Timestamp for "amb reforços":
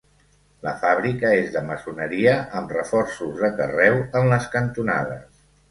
2.61-3.39